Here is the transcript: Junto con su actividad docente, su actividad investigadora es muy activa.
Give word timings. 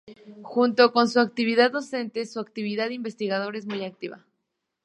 Junto 0.41 0.91
con 0.93 1.07
su 1.09 1.19
actividad 1.19 1.69
docente, 1.73 2.25
su 2.25 2.39
actividad 2.39 2.89
investigadora 2.89 3.59
es 3.59 3.67
muy 3.67 3.85
activa. 3.85 4.25